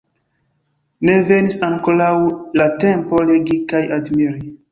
Ne 1.09 1.17
venis 1.31 1.57
ankoraŭ 1.67 2.09
la 2.61 2.67
tempo 2.85 3.23
legi 3.33 3.61
kaj 3.73 3.85
admiri. 3.99 4.45